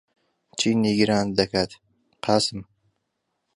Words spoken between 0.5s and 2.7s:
چی نیگەرانت دەکات، قاسم؟